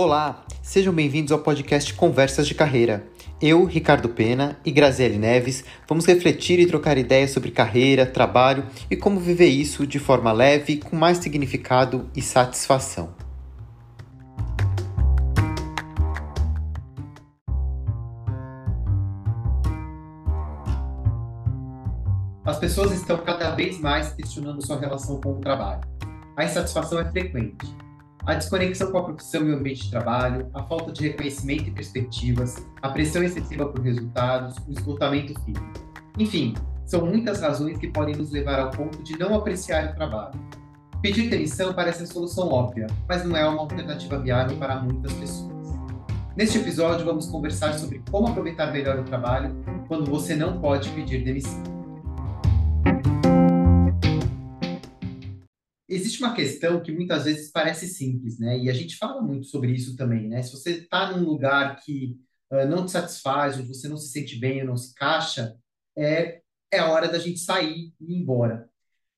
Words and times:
Olá, 0.00 0.44
sejam 0.62 0.94
bem-vindos 0.94 1.32
ao 1.32 1.40
podcast 1.40 1.92
Conversas 1.92 2.46
de 2.46 2.54
Carreira. 2.54 3.04
Eu, 3.42 3.64
Ricardo 3.64 4.08
Pena 4.08 4.56
e 4.64 4.70
Graziele 4.70 5.18
Neves 5.18 5.64
vamos 5.88 6.06
refletir 6.06 6.60
e 6.60 6.68
trocar 6.68 6.96
ideias 6.96 7.32
sobre 7.32 7.50
carreira, 7.50 8.06
trabalho 8.06 8.64
e 8.88 8.94
como 8.94 9.18
viver 9.18 9.48
isso 9.48 9.84
de 9.84 9.98
forma 9.98 10.30
leve, 10.30 10.76
com 10.76 10.94
mais 10.94 11.18
significado 11.18 12.08
e 12.14 12.22
satisfação. 12.22 13.12
As 22.44 22.56
pessoas 22.60 22.92
estão 22.92 23.18
cada 23.18 23.50
vez 23.56 23.80
mais 23.80 24.12
questionando 24.12 24.64
sua 24.64 24.78
relação 24.78 25.20
com 25.20 25.32
o 25.32 25.40
trabalho. 25.40 25.80
A 26.36 26.44
insatisfação 26.44 27.00
é 27.00 27.10
frequente 27.10 27.66
a 28.24 28.34
desconexão 28.34 28.90
com 28.90 28.98
a 28.98 29.04
profissão 29.04 29.46
e 29.46 29.52
o 29.52 29.56
ambiente 29.56 29.84
de 29.84 29.90
trabalho, 29.90 30.50
a 30.52 30.62
falta 30.64 30.92
de 30.92 31.08
reconhecimento 31.08 31.68
e 31.68 31.70
perspectivas, 31.70 32.56
a 32.82 32.88
pressão 32.90 33.22
excessiva 33.22 33.66
por 33.66 33.80
resultados, 33.80 34.56
o 34.66 34.72
esgotamento 34.72 35.34
físico. 35.42 35.72
Enfim, 36.18 36.54
são 36.84 37.06
muitas 37.06 37.40
razões 37.40 37.78
que 37.78 37.88
podem 37.88 38.16
nos 38.16 38.30
levar 38.30 38.58
ao 38.58 38.70
ponto 38.70 39.02
de 39.02 39.18
não 39.18 39.34
apreciar 39.34 39.92
o 39.92 39.94
trabalho. 39.94 40.38
Pedir 41.00 41.30
demissão 41.30 41.72
parece 41.72 42.02
a 42.02 42.06
solução 42.06 42.48
óbvia, 42.48 42.86
mas 43.08 43.24
não 43.24 43.36
é 43.36 43.46
uma 43.46 43.60
alternativa 43.60 44.18
viável 44.18 44.56
para 44.56 44.80
muitas 44.80 45.12
pessoas. 45.12 45.52
Neste 46.36 46.58
episódio, 46.58 47.04
vamos 47.04 47.26
conversar 47.26 47.72
sobre 47.74 48.02
como 48.10 48.28
aproveitar 48.28 48.72
melhor 48.72 48.98
o 48.98 49.04
trabalho 49.04 49.56
quando 49.86 50.10
você 50.10 50.34
não 50.34 50.60
pode 50.60 50.88
pedir 50.90 51.24
demissão. 51.24 51.77
Existe 55.88 56.22
uma 56.22 56.34
questão 56.34 56.82
que 56.82 56.92
muitas 56.92 57.24
vezes 57.24 57.50
parece 57.50 57.88
simples, 57.88 58.38
né? 58.38 58.58
E 58.58 58.68
a 58.68 58.72
gente 58.72 58.96
fala 58.96 59.22
muito 59.22 59.46
sobre 59.46 59.72
isso 59.72 59.96
também, 59.96 60.28
né? 60.28 60.42
Se 60.42 60.52
você 60.52 60.72
está 60.72 61.16
num 61.16 61.24
lugar 61.24 61.80
que 61.80 62.18
uh, 62.50 62.66
não 62.68 62.84
te 62.84 62.92
satisfaz, 62.92 63.58
onde 63.58 63.68
você 63.68 63.88
não 63.88 63.96
se 63.96 64.08
sente 64.08 64.36
bem 64.38 64.64
não 64.64 64.76
se 64.76 64.90
encaixa, 64.92 65.56
é, 65.96 66.42
é 66.70 66.78
a 66.78 66.90
hora 66.90 67.08
da 67.08 67.18
gente 67.18 67.40
sair 67.40 67.92
e 68.00 68.12
ir 68.12 68.16
embora. 68.20 68.68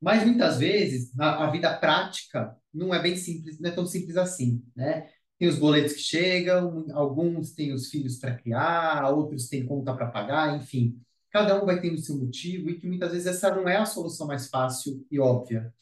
Mas 0.00 0.24
muitas 0.24 0.58
vezes 0.58 1.12
a, 1.18 1.46
a 1.46 1.50
vida 1.50 1.76
prática 1.76 2.56
não 2.72 2.94
é 2.94 3.02
bem 3.02 3.16
simples, 3.16 3.58
não 3.60 3.70
é 3.70 3.72
tão 3.72 3.86
simples 3.86 4.16
assim, 4.16 4.64
né? 4.74 5.10
Tem 5.38 5.48
os 5.48 5.58
boletos 5.58 5.94
que 5.94 6.00
chegam, 6.00 6.86
alguns 6.92 7.52
têm 7.52 7.72
os 7.72 7.88
filhos 7.90 8.18
para 8.18 8.36
criar, 8.36 9.08
outros 9.10 9.48
têm 9.48 9.66
conta 9.66 9.94
para 9.94 10.06
pagar, 10.06 10.56
enfim. 10.56 11.00
Cada 11.30 11.62
um 11.62 11.66
vai 11.66 11.80
ter 11.80 11.92
o 11.92 11.98
seu 11.98 12.16
motivo 12.18 12.70
e 12.70 12.78
que 12.78 12.86
muitas 12.86 13.12
vezes 13.12 13.26
essa 13.26 13.54
não 13.54 13.68
é 13.68 13.76
a 13.76 13.86
solução 13.86 14.26
mais 14.26 14.48
fácil 14.48 15.06
e 15.10 15.18
óbvia. 15.18 15.72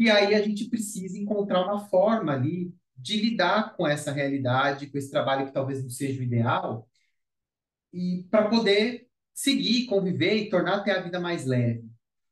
E 0.00 0.08
aí 0.08 0.34
a 0.34 0.40
gente 0.40 0.64
precisa 0.70 1.18
encontrar 1.18 1.62
uma 1.62 1.78
forma 1.78 2.32
ali 2.32 2.74
de 2.96 3.20
lidar 3.20 3.76
com 3.76 3.86
essa 3.86 4.10
realidade, 4.10 4.86
com 4.86 4.96
esse 4.96 5.10
trabalho 5.10 5.44
que 5.44 5.52
talvez 5.52 5.82
não 5.82 5.90
seja 5.90 6.20
o 6.20 6.22
ideal, 6.22 6.88
e 7.92 8.26
para 8.30 8.48
poder 8.48 9.06
seguir, 9.34 9.84
conviver 9.84 10.36
e 10.36 10.48
tornar 10.48 10.76
até 10.76 10.92
a 10.92 11.02
vida 11.02 11.20
mais 11.20 11.44
leve. 11.44 11.86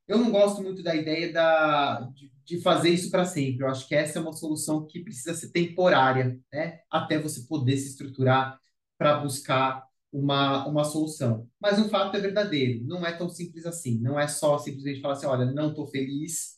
Eu 0.06 0.16
não 0.16 0.30
gosto 0.30 0.62
muito 0.62 0.83
da 0.83 0.94
ideia 0.96 1.30
da, 1.30 2.00
de, 2.14 2.33
de 2.42 2.58
fazer 2.62 2.89
isso 2.89 3.11
para 3.11 3.27
sempre. 3.27 3.64
Eu 3.64 3.69
acho 3.69 3.86
que 3.86 3.94
essa 3.94 4.19
é 4.19 4.22
uma 4.22 4.33
solução 4.33 4.86
que 4.86 5.05
precisa 5.05 5.34
ser 5.34 5.50
temporária, 5.50 6.41
né? 6.50 6.80
Até 6.91 7.19
você 7.19 7.42
poder 7.42 7.77
se 7.77 7.89
estruturar 7.89 8.58
para 8.96 9.19
buscar 9.19 9.86
uma, 10.11 10.66
uma 10.66 10.84
solução. 10.84 11.46
Mas 11.61 11.78
o 11.78 11.91
fato 11.91 12.16
é 12.16 12.20
verdadeiro, 12.20 12.83
não 12.86 13.05
é 13.05 13.12
tão 13.12 13.28
simples 13.28 13.66
assim. 13.66 14.00
Não 14.00 14.19
é 14.19 14.27
só 14.27 14.56
simplesmente 14.58 15.02
falar 15.02 15.14
assim, 15.14 15.27
olha, 15.27 15.44
não 15.52 15.69
estou 15.70 15.86
feliz, 15.86 16.58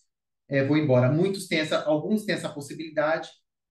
é, 0.51 0.65
vou 0.65 0.77
embora. 0.77 1.11
Muitos 1.11 1.47
têm 1.47 1.61
essa, 1.61 1.85
alguns 1.85 2.25
têm 2.25 2.35
essa 2.35 2.49
possibilidade, 2.49 3.31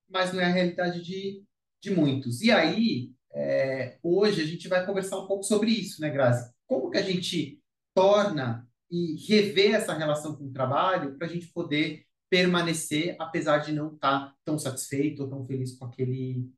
mas 0.10 0.32
não 0.32 0.40
é 0.40 0.46
a 0.46 0.54
realidade 0.54 1.04
de, 1.04 1.44
de 1.82 1.92
muitos. 1.92 2.42
E 2.42 2.52
aí, 2.52 3.12
é, 3.34 4.00
hoje 4.02 4.42
a 4.42 4.46
gente 4.46 4.68
vai 4.70 4.86
conversar 4.86 5.20
um 5.20 5.28
pouco 5.28 5.44
sobre 5.44 5.70
isso, 5.72 6.02
né, 6.02 6.10
Grazi? 6.10 6.52
Como 6.66 6.90
que 6.90 6.98
a 6.98 7.02
gente 7.02 7.62
torna 7.94 8.66
e 8.90 9.16
rever 9.28 9.76
essa 9.76 9.94
relação 9.94 10.36
com 10.36 10.46
o 10.46 10.54
trabalho 10.54 11.18
para 11.18 11.28
a 11.28 11.30
gente 11.30 11.48
poder 11.48 12.06
permanecer, 12.30 13.16
apesar 13.20 13.58
de 13.58 13.74
não 13.74 13.94
estar 13.94 14.28
tá 14.28 14.36
tão 14.46 14.58
satisfeito 14.58 15.24
ou 15.24 15.30
tão 15.30 15.46
feliz 15.46 15.78
com 15.78 15.86
aquele, 15.86 16.50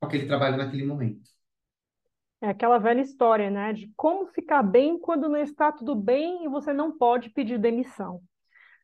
com 0.00 0.06
aquele 0.06 0.26
trabalho 0.26 0.56
naquele 0.56 0.86
momento. 0.86 1.28
É 2.40 2.48
aquela 2.48 2.78
velha 2.78 3.02
história, 3.02 3.50
né? 3.50 3.74
De 3.74 3.92
como 3.94 4.26
ficar 4.28 4.62
bem 4.62 4.98
quando 4.98 5.28
não 5.28 5.36
está 5.36 5.70
tudo 5.70 5.94
bem 5.94 6.44
e 6.44 6.48
você 6.48 6.72
não 6.72 6.96
pode 6.96 7.28
pedir 7.28 7.58
demissão. 7.58 8.22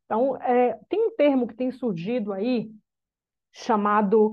Então, 0.06 0.36
é, 0.40 0.78
tem 0.88 1.08
um 1.08 1.16
termo 1.16 1.46
que 1.46 1.54
tem 1.54 1.70
surgido 1.70 2.32
aí 2.32 2.70
chamado 3.52 4.32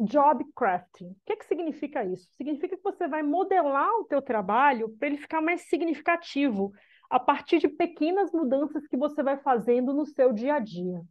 job 0.00 0.44
crafting. 0.54 1.08
O 1.08 1.16
que, 1.26 1.36
que 1.36 1.46
significa 1.46 2.04
isso? 2.04 2.28
Significa 2.36 2.76
que 2.76 2.82
você 2.82 3.06
vai 3.08 3.22
modelar 3.22 3.90
o 4.00 4.04
teu 4.04 4.22
trabalho 4.22 4.90
para 4.98 5.08
ele 5.08 5.16
ficar 5.16 5.40
mais 5.40 5.62
significativo 5.62 6.72
a 7.10 7.18
partir 7.18 7.58
de 7.58 7.68
pequenas 7.68 8.30
mudanças 8.32 8.86
que 8.86 8.96
você 8.96 9.22
vai 9.22 9.38
fazendo 9.38 9.94
no 9.94 10.04
seu 10.04 10.32
dia 10.32 10.54
a 10.54 10.58
dia. 10.58 11.02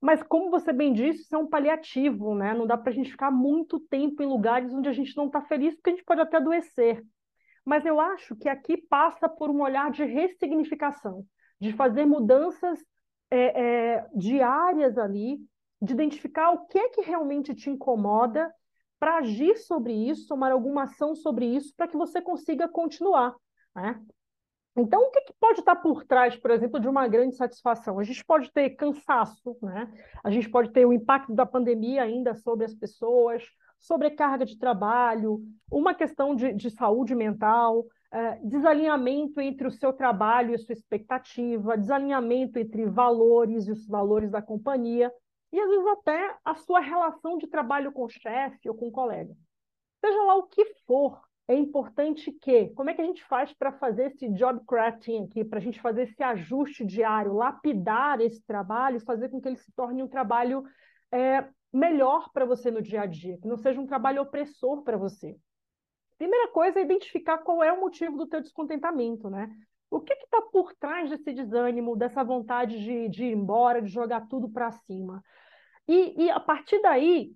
Mas, 0.00 0.22
como 0.22 0.50
você 0.50 0.72
bem 0.72 0.92
disse, 0.92 1.22
isso 1.22 1.34
é 1.34 1.38
um 1.38 1.46
paliativo, 1.46 2.34
né? 2.34 2.54
Não 2.54 2.66
dá 2.66 2.76
para 2.76 2.90
a 2.90 2.94
gente 2.94 3.10
ficar 3.10 3.30
muito 3.30 3.78
tempo 3.78 4.22
em 4.22 4.26
lugares 4.26 4.72
onde 4.72 4.88
a 4.88 4.92
gente 4.92 5.16
não 5.16 5.26
está 5.26 5.42
feliz, 5.42 5.74
porque 5.74 5.90
a 5.90 5.92
gente 5.92 6.04
pode 6.04 6.22
até 6.22 6.38
adoecer. 6.38 7.04
Mas 7.64 7.84
eu 7.84 8.00
acho 8.00 8.34
que 8.34 8.48
aqui 8.48 8.78
passa 8.78 9.28
por 9.28 9.50
um 9.50 9.60
olhar 9.60 9.90
de 9.90 10.02
ressignificação, 10.04 11.24
de 11.60 11.72
fazer 11.74 12.06
mudanças 12.06 12.82
é, 13.30 13.62
é, 13.62 14.06
diárias 14.14 14.98
ali, 14.98 15.38
de 15.80 15.92
identificar 15.92 16.50
o 16.50 16.66
que 16.66 16.78
é 16.78 16.88
que 16.90 17.00
realmente 17.00 17.54
te 17.54 17.70
incomoda, 17.70 18.52
para 18.98 19.16
agir 19.16 19.56
sobre 19.56 19.94
isso, 19.94 20.28
tomar 20.28 20.52
alguma 20.52 20.82
ação 20.82 21.14
sobre 21.16 21.46
isso, 21.46 21.74
para 21.74 21.88
que 21.88 21.96
você 21.96 22.20
consiga 22.20 22.68
continuar. 22.68 23.34
Né? 23.74 23.98
Então, 24.76 25.00
o 25.00 25.10
que, 25.10 25.22
que, 25.22 25.32
pode 25.40 25.60
estar 25.60 25.76
por 25.76 26.04
trás, 26.04 26.36
por 26.36 26.50
exemplo, 26.50 26.78
de 26.78 26.86
uma 26.86 27.08
grande 27.08 27.34
satisfação? 27.34 27.98
A 27.98 28.04
gente 28.04 28.22
pode 28.22 28.52
ter 28.52 28.70
cansaço, 28.70 29.56
né? 29.62 29.90
a 30.22 30.30
gente 30.30 30.50
pode 30.50 30.70
ter 30.70 30.84
o 30.84 30.92
impacto 30.92 31.34
da 31.34 31.46
pandemia 31.46 32.02
ainda 32.02 32.34
sobre 32.34 32.66
as 32.66 32.74
pessoas, 32.74 33.42
sobrecarga 33.78 34.44
de 34.44 34.58
trabalho, 34.58 35.42
uma 35.72 35.94
questão 35.94 36.34
de, 36.34 36.52
de 36.52 36.70
saúde 36.70 37.14
mental, 37.14 37.86
é, 38.12 38.36
desalinhamento 38.42 39.40
entre 39.40 39.66
o 39.66 39.70
seu 39.70 39.92
trabalho 39.92 40.54
e 40.54 40.58
sua 40.58 40.72
expectativa, 40.72 41.78
desalinhamento 41.78 42.58
entre 42.58 42.86
valores 42.86 43.66
e 43.66 43.72
os 43.72 43.86
valores 43.86 44.30
da 44.30 44.42
companhia, 44.42 45.12
e 45.52 45.60
às 45.60 45.68
vezes 45.68 45.86
até 45.86 46.36
a 46.44 46.54
sua 46.54 46.80
relação 46.80 47.38
de 47.38 47.46
trabalho 47.46 47.92
com 47.92 48.04
o 48.04 48.08
chefe 48.08 48.68
ou 48.68 48.74
com 48.74 48.88
o 48.88 48.92
colega. 48.92 49.34
Seja 50.04 50.22
lá 50.24 50.36
o 50.36 50.44
que 50.44 50.64
for, 50.86 51.20
é 51.46 51.54
importante 51.54 52.30
que, 52.30 52.68
como 52.70 52.90
é 52.90 52.94
que 52.94 53.02
a 53.02 53.04
gente 53.04 53.24
faz 53.24 53.52
para 53.52 53.72
fazer 53.72 54.06
esse 54.06 54.28
job 54.28 54.60
crafting 54.66 55.24
aqui, 55.24 55.44
para 55.44 55.58
a 55.58 55.62
gente 55.62 55.80
fazer 55.80 56.02
esse 56.02 56.22
ajuste 56.22 56.84
diário, 56.84 57.34
lapidar 57.34 58.20
esse 58.20 58.40
trabalho, 58.46 59.00
fazer 59.00 59.28
com 59.28 59.40
que 59.40 59.48
ele 59.48 59.56
se 59.56 59.72
torne 59.72 60.02
um 60.02 60.08
trabalho 60.08 60.62
é, 61.12 61.44
melhor 61.72 62.30
para 62.32 62.44
você 62.44 62.70
no 62.70 62.80
dia 62.80 63.02
a 63.02 63.06
dia, 63.06 63.36
que 63.38 63.48
não 63.48 63.56
seja 63.56 63.80
um 63.80 63.86
trabalho 63.86 64.22
opressor 64.22 64.82
para 64.82 64.96
você. 64.96 65.36
Primeira 66.20 66.48
coisa 66.48 66.78
é 66.78 66.82
identificar 66.82 67.38
qual 67.38 67.64
é 67.64 67.72
o 67.72 67.80
motivo 67.80 68.18
do 68.18 68.26
teu 68.26 68.42
descontentamento, 68.42 69.30
né? 69.30 69.50
O 69.90 70.02
que 70.02 70.12
está 70.12 70.42
por 70.52 70.74
trás 70.74 71.08
desse 71.08 71.32
desânimo, 71.32 71.96
dessa 71.96 72.22
vontade 72.22 72.78
de, 72.78 73.08
de 73.08 73.24
ir 73.24 73.32
embora, 73.32 73.80
de 73.80 73.88
jogar 73.88 74.28
tudo 74.28 74.46
para 74.46 74.70
cima? 74.70 75.24
E, 75.88 76.24
e 76.24 76.30
a 76.30 76.38
partir 76.38 76.78
daí, 76.82 77.32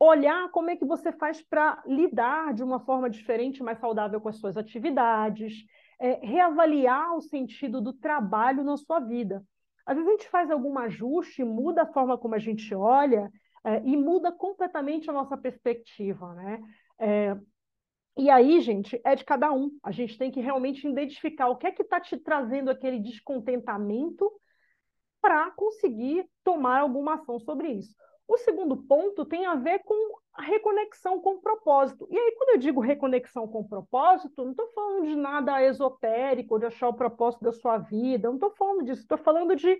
olhar 0.00 0.50
como 0.50 0.68
é 0.68 0.74
que 0.74 0.84
você 0.84 1.12
faz 1.12 1.40
para 1.42 1.80
lidar 1.86 2.52
de 2.54 2.64
uma 2.64 2.80
forma 2.80 3.08
diferente, 3.08 3.62
mais 3.62 3.78
saudável 3.78 4.20
com 4.20 4.28
as 4.28 4.36
suas 4.40 4.56
atividades, 4.56 5.64
é, 6.00 6.14
reavaliar 6.26 7.14
o 7.14 7.20
sentido 7.20 7.80
do 7.80 7.92
trabalho 7.92 8.64
na 8.64 8.76
sua 8.76 8.98
vida. 8.98 9.44
Às 9.86 9.94
vezes 9.94 10.08
a 10.08 10.12
gente 10.16 10.28
faz 10.28 10.50
algum 10.50 10.76
ajuste, 10.76 11.44
muda 11.44 11.82
a 11.82 11.92
forma 11.92 12.18
como 12.18 12.34
a 12.34 12.40
gente 12.40 12.74
olha 12.74 13.30
é, 13.62 13.80
e 13.84 13.96
muda 13.96 14.32
completamente 14.32 15.08
a 15.08 15.12
nossa 15.12 15.36
perspectiva, 15.36 16.34
né? 16.34 16.60
É, 16.98 17.36
e 18.16 18.30
aí, 18.30 18.60
gente, 18.60 19.00
é 19.04 19.14
de 19.16 19.24
cada 19.24 19.52
um. 19.52 19.70
A 19.82 19.90
gente 19.90 20.16
tem 20.16 20.30
que 20.30 20.40
realmente 20.40 20.86
identificar 20.86 21.48
o 21.48 21.56
que 21.56 21.66
é 21.66 21.72
que 21.72 21.82
está 21.82 22.00
te 22.00 22.16
trazendo 22.16 22.70
aquele 22.70 23.00
descontentamento 23.00 24.30
para 25.20 25.50
conseguir 25.52 26.28
tomar 26.44 26.80
alguma 26.80 27.14
ação 27.14 27.38
sobre 27.40 27.68
isso. 27.68 27.94
O 28.28 28.38
segundo 28.38 28.76
ponto 28.76 29.24
tem 29.24 29.46
a 29.46 29.54
ver 29.54 29.80
com 29.80 29.94
a 30.34 30.42
reconexão 30.42 31.20
com 31.20 31.34
o 31.34 31.40
propósito. 31.40 32.06
E 32.10 32.18
aí, 32.18 32.34
quando 32.36 32.50
eu 32.50 32.58
digo 32.58 32.80
reconexão 32.80 33.46
com 33.48 33.60
o 33.60 33.68
propósito, 33.68 34.44
não 34.44 34.52
estou 34.52 34.68
falando 34.72 35.06
de 35.06 35.16
nada 35.16 35.62
esotérico, 35.62 36.58
de 36.58 36.66
achar 36.66 36.88
o 36.88 36.94
propósito 36.94 37.44
da 37.44 37.52
sua 37.52 37.78
vida, 37.78 38.28
não 38.28 38.36
estou 38.36 38.50
falando 38.50 38.84
disso, 38.84 39.02
estou 39.02 39.18
falando 39.18 39.54
de 39.56 39.78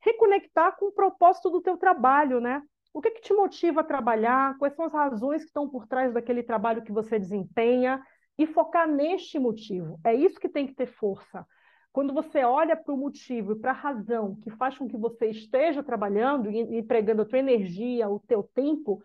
reconectar 0.00 0.76
com 0.76 0.86
o 0.86 0.92
propósito 0.92 1.50
do 1.50 1.60
teu 1.60 1.76
trabalho, 1.76 2.40
né? 2.40 2.62
O 2.94 3.02
que, 3.02 3.10
que 3.10 3.22
te 3.22 3.34
motiva 3.34 3.80
a 3.80 3.84
trabalhar? 3.84 4.56
Quais 4.56 4.72
são 4.76 4.84
as 4.84 4.92
razões 4.92 5.42
que 5.42 5.48
estão 5.48 5.68
por 5.68 5.84
trás 5.84 6.14
daquele 6.14 6.44
trabalho 6.44 6.84
que 6.84 6.92
você 6.92 7.18
desempenha? 7.18 8.00
E 8.38 8.46
focar 8.46 8.88
neste 8.88 9.36
motivo. 9.36 9.98
É 10.04 10.14
isso 10.14 10.38
que 10.38 10.48
tem 10.48 10.64
que 10.64 10.74
ter 10.74 10.86
força. 10.86 11.44
Quando 11.92 12.14
você 12.14 12.44
olha 12.44 12.76
para 12.76 12.94
o 12.94 12.96
motivo 12.96 13.52
e 13.52 13.58
para 13.58 13.72
a 13.72 13.74
razão 13.74 14.36
que 14.36 14.50
faz 14.50 14.78
com 14.78 14.86
que 14.86 14.96
você 14.96 15.26
esteja 15.26 15.82
trabalhando 15.82 16.48
e 16.48 16.78
empregando 16.78 17.22
a 17.22 17.24
tua 17.24 17.40
energia, 17.40 18.08
o 18.08 18.20
teu 18.20 18.44
tempo, 18.44 19.02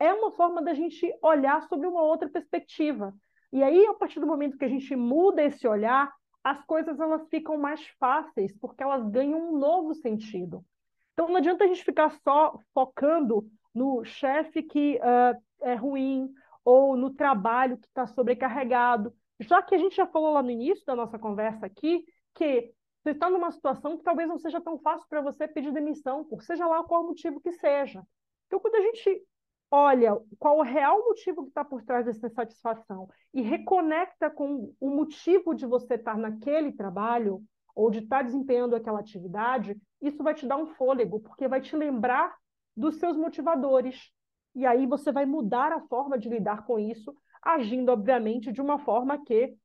é 0.00 0.12
uma 0.12 0.32
forma 0.32 0.60
da 0.60 0.74
gente 0.74 1.08
olhar 1.22 1.62
sobre 1.68 1.86
uma 1.86 2.02
outra 2.02 2.28
perspectiva. 2.28 3.14
E 3.52 3.62
aí, 3.62 3.86
a 3.86 3.94
partir 3.94 4.18
do 4.18 4.26
momento 4.26 4.58
que 4.58 4.64
a 4.64 4.68
gente 4.68 4.94
muda 4.96 5.44
esse 5.44 5.66
olhar, 5.66 6.12
as 6.42 6.64
coisas 6.64 6.98
elas 6.98 7.28
ficam 7.28 7.56
mais 7.56 7.86
fáceis, 8.00 8.52
porque 8.60 8.82
elas 8.82 9.08
ganham 9.08 9.52
um 9.52 9.58
novo 9.58 9.94
sentido. 9.94 10.64
Então, 11.18 11.26
não 11.26 11.34
adianta 11.34 11.64
a 11.64 11.66
gente 11.66 11.82
ficar 11.82 12.10
só 12.22 12.60
focando 12.72 13.44
no 13.74 14.04
chefe 14.04 14.62
que 14.62 14.98
uh, 14.98 15.42
é 15.62 15.74
ruim 15.74 16.32
ou 16.64 16.96
no 16.96 17.12
trabalho 17.12 17.76
que 17.76 17.88
está 17.88 18.06
sobrecarregado. 18.06 19.12
Já 19.40 19.60
que 19.60 19.74
a 19.74 19.78
gente 19.78 19.96
já 19.96 20.06
falou 20.06 20.34
lá 20.34 20.44
no 20.44 20.50
início 20.52 20.86
da 20.86 20.94
nossa 20.94 21.18
conversa 21.18 21.66
aqui 21.66 22.04
que 22.36 22.72
você 23.02 23.10
está 23.10 23.28
numa 23.28 23.50
situação 23.50 23.98
que 23.98 24.04
talvez 24.04 24.28
não 24.28 24.38
seja 24.38 24.60
tão 24.60 24.78
fácil 24.78 25.08
para 25.08 25.20
você 25.20 25.48
pedir 25.48 25.72
demissão, 25.72 26.22
por 26.22 26.40
seja 26.40 26.68
lá 26.68 26.84
qual 26.84 27.04
motivo 27.04 27.40
que 27.40 27.50
seja. 27.50 28.00
Então, 28.46 28.60
quando 28.60 28.76
a 28.76 28.82
gente 28.82 29.20
olha 29.72 30.16
qual 30.38 30.58
o 30.58 30.62
real 30.62 31.04
motivo 31.04 31.42
que 31.42 31.48
está 31.48 31.64
por 31.64 31.82
trás 31.82 32.06
dessa 32.06 32.28
insatisfação 32.28 33.08
e 33.34 33.42
reconecta 33.42 34.30
com 34.30 34.72
o 34.78 34.88
motivo 34.88 35.52
de 35.52 35.66
você 35.66 35.94
estar 35.94 36.16
naquele 36.16 36.70
trabalho 36.70 37.42
ou 37.78 37.92
de 37.92 38.00
estar 38.00 38.22
desempenhando 38.22 38.74
aquela 38.74 38.98
atividade, 38.98 39.80
isso 40.02 40.20
vai 40.20 40.34
te 40.34 40.44
dar 40.44 40.56
um 40.56 40.66
fôlego, 40.66 41.20
porque 41.20 41.46
vai 41.46 41.60
te 41.60 41.76
lembrar 41.76 42.36
dos 42.76 42.96
seus 42.96 43.16
motivadores. 43.16 44.10
E 44.52 44.66
aí 44.66 44.84
você 44.84 45.12
vai 45.12 45.24
mudar 45.24 45.70
a 45.70 45.80
forma 45.82 46.18
de 46.18 46.28
lidar 46.28 46.66
com 46.66 46.76
isso, 46.76 47.14
agindo, 47.40 47.92
obviamente, 47.92 48.50
de 48.50 48.60
uma 48.60 48.80
forma 48.80 49.24
que 49.24 49.56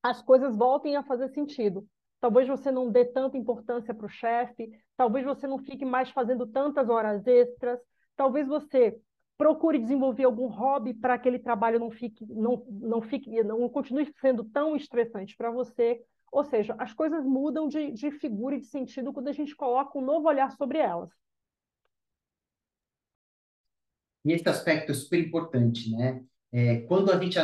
as 0.00 0.22
coisas 0.22 0.56
voltem 0.56 0.94
a 0.94 1.02
fazer 1.02 1.28
sentido. 1.30 1.84
Talvez 2.20 2.46
você 2.46 2.70
não 2.70 2.88
dê 2.88 3.04
tanta 3.04 3.36
importância 3.36 3.92
para 3.92 4.06
o 4.06 4.08
chefe, 4.08 4.70
talvez 4.96 5.26
você 5.26 5.48
não 5.48 5.58
fique 5.58 5.84
mais 5.84 6.08
fazendo 6.10 6.46
tantas 6.46 6.88
horas 6.88 7.26
extras, 7.26 7.80
talvez 8.14 8.46
você 8.46 8.96
procure 9.36 9.76
desenvolver 9.76 10.22
algum 10.22 10.46
hobby 10.46 10.94
para 10.94 11.18
que 11.18 11.28
aquele 11.28 11.40
trabalho 11.40 11.80
não 11.80 11.90
fique, 11.90 12.24
não, 12.26 12.64
não 12.70 13.02
fique, 13.02 13.42
não 13.42 13.68
continue 13.68 14.06
sendo 14.20 14.44
tão 14.44 14.76
estressante 14.76 15.36
para 15.36 15.50
você. 15.50 16.00
Ou 16.30 16.44
seja, 16.44 16.74
as 16.78 16.92
coisas 16.92 17.24
mudam 17.24 17.66
de, 17.66 17.90
de 17.90 18.10
figura 18.10 18.56
e 18.56 18.60
de 18.60 18.66
sentido 18.66 19.12
quando 19.12 19.28
a 19.28 19.32
gente 19.32 19.54
coloca 19.54 19.98
um 19.98 20.04
novo 20.04 20.28
olhar 20.28 20.50
sobre 20.52 20.78
elas. 20.78 21.10
E 24.24 24.32
esse 24.32 24.48
aspecto 24.48 24.92
é 24.92 24.94
super 24.94 25.18
importante, 25.18 25.90
né? 25.90 26.24
É, 26.52 26.80
quando 26.82 27.10
a 27.10 27.18
gente 27.18 27.38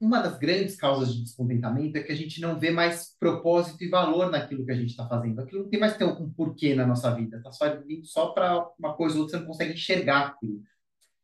uma 0.00 0.22
das 0.22 0.38
grandes 0.38 0.76
causas 0.76 1.12
de 1.12 1.22
descontentamento 1.22 1.98
é 1.98 2.02
que 2.02 2.12
a 2.12 2.14
gente 2.14 2.40
não 2.40 2.58
vê 2.58 2.70
mais 2.70 3.16
propósito 3.18 3.82
e 3.82 3.88
valor 3.88 4.30
naquilo 4.30 4.64
que 4.64 4.70
a 4.70 4.76
gente 4.76 4.90
está 4.90 5.08
fazendo. 5.08 5.40
Aquilo 5.40 5.64
não 5.64 5.68
tem 5.68 5.80
mais 5.80 5.96
ter 5.96 6.04
um 6.04 6.30
porquê 6.30 6.76
na 6.76 6.86
nossa 6.86 7.12
vida. 7.12 7.38
Está 7.38 7.50
só 7.50 7.64
só 8.04 8.28
para 8.28 8.70
uma 8.78 8.94
coisa 8.94 9.16
ou 9.16 9.22
outra, 9.22 9.38
você 9.38 9.42
não 9.42 9.50
consegue 9.50 9.72
enxergar 9.72 10.28
aquilo. 10.28 10.62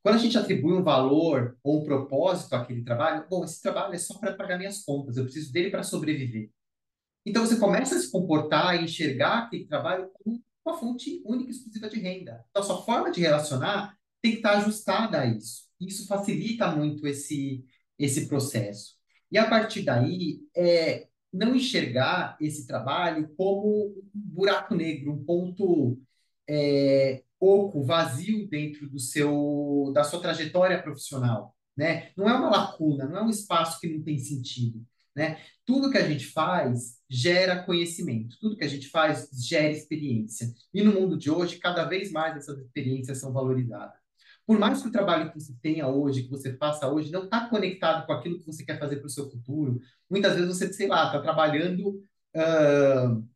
Quando 0.02 0.14
a 0.14 0.18
gente 0.18 0.38
atribui 0.38 0.72
um 0.72 0.82
valor 0.82 1.58
ou 1.62 1.82
um 1.82 1.84
propósito 1.84 2.54
àquele 2.54 2.82
trabalho, 2.82 3.26
bom, 3.28 3.44
esse 3.44 3.60
trabalho 3.60 3.94
é 3.94 3.98
só 3.98 4.18
para 4.18 4.34
pagar 4.34 4.56
minhas 4.56 4.82
contas, 4.82 5.16
eu 5.16 5.24
preciso 5.24 5.52
dele 5.52 5.70
para 5.70 5.82
sobreviver. 5.82 6.50
Então 7.24 7.44
você 7.44 7.58
começa 7.58 7.94
a 7.96 7.98
se 7.98 8.10
comportar 8.10 8.80
e 8.80 8.84
enxergar 8.84 9.44
aquele 9.44 9.66
trabalho 9.66 10.10
como 10.14 10.42
uma 10.64 10.78
fonte 10.78 11.22
única 11.24 11.50
e 11.50 11.54
exclusiva 11.54 11.88
de 11.88 12.00
renda. 12.00 12.44
Então 12.50 12.62
sua 12.62 12.82
forma 12.82 13.10
de 13.10 13.20
relacionar 13.20 13.94
tem 14.22 14.32
que 14.32 14.38
estar 14.38 14.58
ajustada 14.58 15.20
a 15.20 15.26
isso. 15.26 15.68
Isso 15.80 16.06
facilita 16.06 16.70
muito 16.74 17.06
esse 17.06 17.64
esse 17.98 18.26
processo. 18.26 18.94
E 19.30 19.36
a 19.36 19.48
partir 19.48 19.82
daí, 19.82 20.40
é, 20.56 21.06
não 21.32 21.54
enxergar 21.54 22.36
esse 22.40 22.66
trabalho 22.66 23.28
como 23.36 23.88
um 23.88 24.02
buraco 24.14 24.74
negro, 24.74 25.12
um 25.12 25.24
ponto 25.24 25.98
é, 26.48 27.22
oco, 27.40 27.82
vazio 27.82 28.46
dentro 28.48 28.88
do 28.88 28.98
seu, 28.98 29.90
da 29.94 30.04
sua 30.04 30.20
trajetória 30.20 30.80
profissional. 30.82 31.56
Né? 31.76 32.10
Não 32.16 32.28
é 32.28 32.34
uma 32.34 32.50
lacuna, 32.50 33.08
não 33.08 33.16
é 33.16 33.22
um 33.22 33.30
espaço 33.30 33.80
que 33.80 33.88
não 33.88 34.02
tem 34.02 34.18
sentido. 34.18 34.84
Né? 35.16 35.38
Tudo 35.64 35.90
que 35.90 35.98
a 35.98 36.06
gente 36.06 36.26
faz 36.26 36.98
gera 37.08 37.62
conhecimento, 37.62 38.36
tudo 38.38 38.56
que 38.56 38.64
a 38.64 38.68
gente 38.68 38.88
faz 38.88 39.28
gera 39.32 39.72
experiência. 39.72 40.52
E 40.72 40.82
no 40.82 40.92
mundo 40.92 41.16
de 41.16 41.30
hoje, 41.30 41.58
cada 41.58 41.84
vez 41.84 42.12
mais 42.12 42.36
essas 42.36 42.58
experiências 42.58 43.18
são 43.18 43.32
valorizadas. 43.32 43.98
Por 44.46 44.58
mais 44.58 44.82
que 44.82 44.88
o 44.88 44.92
trabalho 44.92 45.30
que 45.30 45.40
você 45.40 45.54
tenha 45.62 45.86
hoje, 45.86 46.24
que 46.24 46.30
você 46.30 46.56
faça 46.56 46.88
hoje, 46.88 47.12
não 47.12 47.24
está 47.24 47.48
conectado 47.48 48.04
com 48.06 48.12
aquilo 48.12 48.38
que 48.38 48.46
você 48.46 48.64
quer 48.64 48.78
fazer 48.78 48.96
para 48.96 49.06
o 49.06 49.10
seu 49.10 49.30
futuro, 49.30 49.80
muitas 50.08 50.34
vezes 50.34 50.48
você, 50.48 50.72
sei 50.72 50.88
lá, 50.88 51.06
está 51.06 51.20
trabalhando 51.20 52.04
uh, 52.34 53.28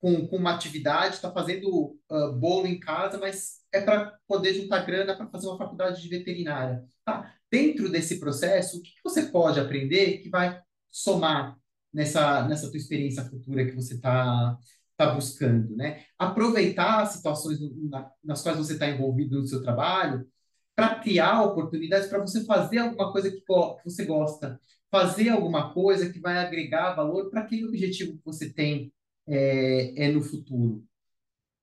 com, 0.00 0.26
com 0.26 0.36
uma 0.36 0.54
atividade, 0.54 1.16
está 1.16 1.30
fazendo 1.30 1.96
uh, 2.10 2.32
bolo 2.32 2.66
em 2.66 2.78
casa, 2.78 3.18
mas 3.18 3.58
é 3.72 3.80
para 3.80 4.16
poder 4.26 4.54
juntar 4.54 4.84
grana 4.84 5.16
para 5.16 5.28
fazer 5.28 5.48
uma 5.48 5.58
faculdade 5.58 6.00
de 6.00 6.08
veterinária. 6.08 6.84
Tá? 7.04 7.34
Dentro 7.50 7.90
desse 7.90 8.20
processo, 8.20 8.78
o 8.78 8.82
que, 8.82 8.90
que 8.90 9.02
você 9.02 9.22
pode 9.26 9.58
aprender 9.58 10.18
que 10.18 10.28
vai 10.28 10.60
somar 10.90 11.56
nessa, 11.92 12.46
nessa 12.46 12.68
tua 12.68 12.76
experiência 12.76 13.24
futura 13.24 13.66
que 13.66 13.74
você 13.74 13.94
está 13.94 14.56
tá 14.96 15.14
buscando, 15.14 15.76
né? 15.76 16.04
Aproveitar 16.18 17.02
as 17.02 17.10
situações 17.10 17.58
na, 17.88 18.10
nas 18.22 18.42
quais 18.42 18.58
você 18.58 18.72
está 18.72 18.88
envolvido 18.88 19.38
no 19.38 19.46
seu 19.46 19.62
trabalho 19.62 20.26
para 20.74 20.96
criar 20.96 21.42
oportunidades 21.42 22.08
para 22.08 22.18
você 22.18 22.44
fazer 22.44 22.78
alguma 22.78 23.12
coisa 23.12 23.30
que, 23.30 23.40
que 23.40 23.84
você 23.84 24.04
gosta, 24.04 24.60
fazer 24.90 25.28
alguma 25.28 25.72
coisa 25.72 26.12
que 26.12 26.18
vai 26.18 26.38
agregar 26.38 26.94
valor 26.94 27.30
para 27.30 27.42
aquele 27.42 27.64
objetivo 27.64 28.16
que 28.16 28.24
você 28.24 28.52
tem 28.52 28.92
é, 29.28 30.06
é 30.06 30.12
no 30.12 30.22
futuro. 30.22 30.84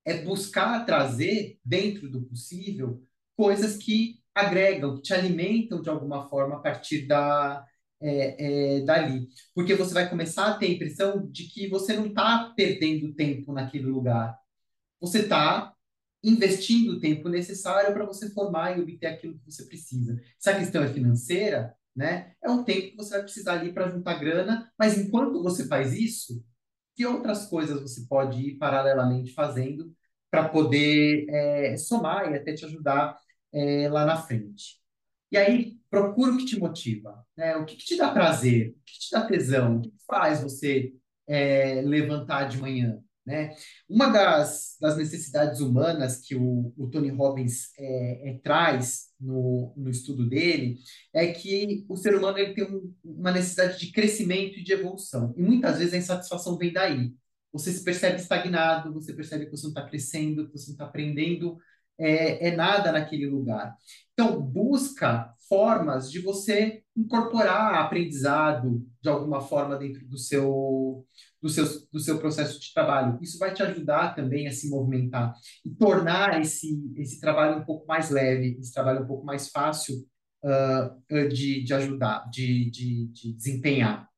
É 0.06 0.22
buscar 0.24 0.86
trazer, 0.86 1.60
dentro 1.66 2.10
do 2.10 2.22
possível, 2.24 3.02
coisas 3.36 3.78
que 3.78 4.20
agregam, 4.34 4.96
que 4.96 5.02
te 5.02 5.14
alimentam 5.14 5.82
de 5.82 5.90
alguma 5.90 6.30
forma 6.30 6.58
a 6.58 6.60
partir 6.60 7.08
da, 7.08 7.66
é, 8.02 8.78
é, 8.78 8.82
dali. 8.82 9.28
Porque 9.54 9.76
você 9.76 9.94
vai 9.94 10.10
começar 10.10 10.48
a 10.48 10.58
ter 10.58 10.68
a 10.68 10.70
impressão 10.72 11.28
de 11.32 11.46
que 11.46 11.68
você 11.68 11.94
não 11.96 12.08
está 12.08 12.54
perdendo 12.56 13.14
tempo 13.14 13.52
naquele 13.54 13.86
lugar. 13.86 14.38
Você 15.00 15.20
está 15.20 15.74
investindo 16.24 16.94
o 16.94 17.00
tempo 17.00 17.30
necessário 17.30 17.94
para 17.94 18.06
você 18.06 18.30
formar 18.32 18.78
e 18.78 18.82
obter 18.82 19.08
aquilo 19.08 19.38
que 19.38 19.46
você 19.52 19.66
precisa. 19.66 20.20
Se 20.40 20.50
a 20.50 20.58
questão 20.58 20.84
é 20.84 20.92
financeira, 20.92 21.76
né, 21.96 22.34
é 22.44 22.50
um 22.50 22.64
tempo 22.64 22.92
que 22.92 22.98
você 22.98 23.12
vai 23.12 23.22
precisar 23.24 23.54
ali 23.54 23.72
para 23.72 23.90
juntar 23.90 24.20
grana, 24.20 24.72
mas 24.78 24.98
enquanto 24.98 25.42
você 25.42 25.68
faz 25.68 25.94
isso, 25.94 26.44
que 26.96 27.06
outras 27.06 27.48
coisas 27.48 27.82
você 27.82 28.06
pode 28.08 28.42
ir 28.42 28.58
paralelamente 28.58 29.34
fazendo 29.34 29.94
para 30.32 30.50
poder 30.50 31.26
é, 31.30 31.78
somar 31.78 32.32
e 32.32 32.38
até 32.38 32.54
te 32.54 32.66
ajudar 32.66 33.18
é, 33.54 33.90
lá 33.90 34.06
na 34.06 34.18
frente. 34.18 34.80
E 35.32 35.38
aí, 35.38 35.78
procura 35.90 36.32
o 36.34 36.38
que 36.38 36.46
te 36.46 36.60
motiva, 36.60 37.26
né? 37.36 37.56
O 37.58 37.66
que, 37.66 37.76
que 37.76 37.86
te 37.86 37.98
dá 37.98 38.12
prazer, 38.12 38.70
o 38.70 38.84
que 38.86 39.00
te 39.00 39.12
dá 39.12 39.26
tesão, 39.26 39.78
o 39.78 39.82
que 39.82 39.94
faz 40.08 40.42
você 40.42 40.94
é, 41.28 41.82
levantar 41.82 42.46
de 42.46 42.58
manhã, 42.58 43.02
né? 43.26 43.56
Uma 43.90 44.08
das, 44.10 44.78
das 44.80 44.98
necessidades 44.98 45.60
humanas 45.60 46.22
que 46.22 46.36
o, 46.36 46.74
o 46.78 46.88
Tony 46.90 47.10
Robbins 47.10 47.72
é, 47.78 48.30
é, 48.30 48.40
traz 48.44 49.08
no, 49.20 49.74
no 49.76 49.90
estudo 49.90 50.30
dele 50.30 50.78
é 51.14 51.32
que 51.32 51.86
o 51.90 51.98
ser 51.98 52.16
humano 52.16 52.38
ele 52.38 52.54
tem 52.54 52.66
um, 52.66 52.94
uma 53.04 53.32
necessidade 53.32 53.80
de 53.80 53.92
crescimento 53.92 54.60
e 54.60 54.64
de 54.64 54.74
evolução. 54.74 55.34
E 55.36 55.42
muitas 55.42 55.80
vezes 55.80 55.94
a 55.94 55.98
insatisfação 55.98 56.58
vem 56.58 56.72
daí. 56.72 57.14
Você 57.52 57.72
se 57.72 57.84
percebe 57.84 58.18
estagnado, 58.20 58.94
você 58.94 59.14
percebe 59.14 59.46
que 59.46 59.52
você 59.52 59.64
não 59.64 59.72
está 59.72 59.86
crescendo, 59.88 60.46
que 60.48 60.58
você 60.58 60.68
não 60.68 60.74
está 60.74 60.86
aprendendo 60.86 61.58
é, 61.98 62.50
é 62.50 62.56
nada 62.56 62.92
naquele 62.92 63.28
lugar. 63.28 63.76
Então, 64.14 64.42
busca 64.42 65.34
formas 65.48 66.12
de 66.12 66.20
você 66.20 66.84
incorporar 66.96 67.76
aprendizado 67.76 68.86
de 69.02 69.10
alguma 69.10 69.42
forma 69.42 69.78
dentro 69.78 70.06
do 70.08 70.18
seu, 70.18 71.06
do 71.42 71.50
seu, 71.50 71.66
do 71.92 72.00
seu 72.00 72.18
processo 72.18 72.60
de 72.60 72.74
trabalho. 72.74 73.20
Isso 73.22 73.38
vai 73.38 73.54
te 73.54 73.62
ajudar 73.64 74.16
também 74.16 74.48
a 74.48 74.52
se 74.52 74.70
movimentar 74.70 75.34
e 75.64 75.70
tornar 75.70 76.42
esse, 76.42 76.92
esse 76.96 77.20
trabalho 77.20 77.60
um 77.62 77.66
pouco 77.66 77.86
mais 77.86 78.10
leve, 78.10 78.58
esse 78.60 78.74
trabalho 78.74 79.04
um 79.04 79.08
pouco 79.08 79.26
mais 79.26 79.50
fácil 79.50 80.06
uh, 80.44 81.30
de, 81.30 81.64
de 81.64 81.74
ajudar, 81.74 82.30
de, 82.30 82.70
de, 82.70 83.08
de 83.08 83.34
desempenhar. 83.34 84.10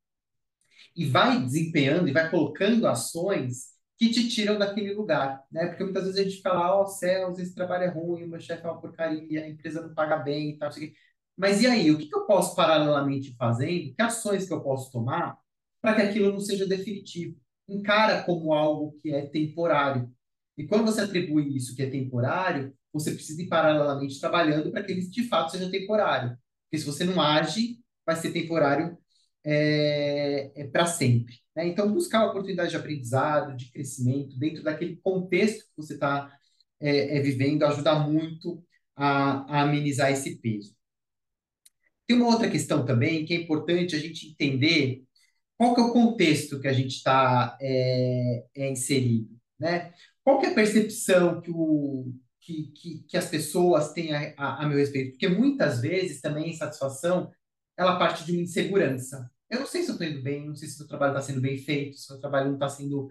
E 0.96 1.06
vai 1.06 1.44
desempenhando 1.44 2.08
e 2.08 2.14
vai 2.14 2.30
colocando 2.30 2.88
ações 2.88 3.78
que 3.98 4.10
te 4.10 4.30
tiram 4.30 4.58
daquele 4.58 4.94
lugar, 4.94 5.44
né? 5.52 5.68
Porque 5.68 5.84
muitas 5.84 6.04
vezes 6.04 6.20
a 6.20 6.24
gente 6.24 6.38
fica 6.38 6.54
lá, 6.54 6.76
ó, 6.76 6.84
oh, 6.84 6.86
céus, 6.86 7.40
esse 7.40 7.54
trabalho 7.56 7.84
é 7.84 7.88
ruim, 7.88 8.24
o 8.24 8.30
meu 8.30 8.40
chefe 8.40 8.66
é 8.66 8.70
uma 8.70 8.80
porcaria, 8.80 9.44
a 9.44 9.50
empresa 9.50 9.82
não 9.82 9.94
paga 9.94 10.18
bem 10.18 10.52
e 10.52 10.58
tal, 10.58 10.70
Mas 11.36 11.62
e 11.62 11.68
aí, 11.68 11.92
o 11.92 11.98
que, 11.98 12.08
que 12.08 12.16
eu 12.16 12.26
posso 12.26 12.56
paralelamente 12.56 13.36
fazendo? 13.36 13.94
Que 13.96 14.02
ações 14.02 14.48
que 14.48 14.54
eu 14.54 14.62
posso 14.62 14.92
tomar 14.92 15.38
para 15.88 15.96
que 15.96 16.02
aquilo 16.02 16.34
não 16.34 16.42
seja 16.42 16.68
definitivo? 16.68 17.40
Encara 17.66 18.22
como 18.24 18.52
algo 18.52 18.98
que 19.02 19.14
é 19.14 19.26
temporário. 19.26 20.12
E 20.58 20.68
quando 20.68 20.84
você 20.84 21.00
atribui 21.00 21.56
isso 21.56 21.74
que 21.74 21.82
é 21.82 21.90
temporário, 21.90 22.76
você 22.92 23.12
precisa 23.12 23.42
ir 23.42 23.48
paralelamente 23.48 24.20
trabalhando 24.20 24.70
para 24.70 24.84
que 24.84 24.92
ele 24.92 25.08
de 25.08 25.24
fato 25.30 25.52
seja 25.52 25.72
temporário. 25.72 26.38
Porque 26.66 26.80
se 26.80 26.86
você 26.86 27.06
não 27.06 27.22
age, 27.22 27.78
vai 28.06 28.18
ser 28.18 28.34
temporário 28.34 28.98
é, 29.46 30.52
é 30.62 30.68
para 30.68 30.86
sempre. 30.86 31.36
Né? 31.56 31.70
Então, 31.70 31.94
buscar 31.94 32.26
oportunidade 32.26 32.72
de 32.72 32.76
aprendizado, 32.76 33.56
de 33.56 33.72
crescimento, 33.72 34.38
dentro 34.38 34.64
daquele 34.64 34.98
contexto 34.98 35.64
que 35.68 35.78
você 35.78 35.94
está 35.94 36.30
é, 36.82 37.18
é, 37.18 37.22
vivendo, 37.22 37.64
ajuda 37.64 37.98
muito 37.98 38.62
a, 38.94 39.60
a 39.60 39.62
amenizar 39.62 40.12
esse 40.12 40.36
peso. 40.42 40.76
Tem 42.06 42.18
uma 42.18 42.28
outra 42.28 42.50
questão 42.50 42.86
também 42.86 43.24
que 43.24 43.34
é 43.34 43.38
importante 43.38 43.96
a 43.96 44.00
gente 44.00 44.32
entender 44.32 45.07
qual 45.58 45.74
que 45.74 45.82
é 45.82 45.84
o 45.84 45.94
contexto 45.94 46.60
que 46.60 46.68
a 46.68 46.74
gente 46.74 46.96
está 46.96 47.58
é, 47.60 48.46
é, 48.56 48.70
inserido, 48.72 49.30
né? 49.60 49.94
Qual 50.24 50.40
que 50.40 50.46
é 50.46 50.52
a 50.52 50.56
percepção 50.56 51.42
que, 51.42 51.50
o, 51.52 52.14
que, 52.40 52.72
que, 52.76 53.00
que 53.08 53.18
as 53.18 53.28
pessoas 53.28 53.92
têm 53.94 54.14
a, 54.14 54.34
a, 54.38 54.64
a, 54.64 54.68
meu 54.68 54.78
respeito? 54.78 55.12
Porque 55.12 55.28
muitas 55.28 55.82
vezes 55.82 56.22
também 56.22 56.46
a 56.46 56.50
insatisfação, 56.50 57.32
ela 57.76 57.98
parte 57.98 58.24
de 58.26 58.32
uma 58.34 58.42
insegurança. 58.42 59.30
Eu 59.50 59.60
não 59.60 59.66
sei 59.66 59.82
se 59.84 59.90
eu 59.90 59.94
estou 59.94 60.08
indo 60.08 60.22
bem, 60.22 60.46
não 60.46 60.56
sei 60.56 60.68
se 60.68 60.82
o 60.82 60.88
trabalho 60.88 61.14
está 61.14 61.22
sendo 61.22 61.42
bem 61.42 61.58
feito, 61.58 61.98
se 61.98 62.14
o 62.14 62.20
trabalho 62.20 62.48
não 62.48 62.56
está 62.56 62.70
sendo 62.70 63.06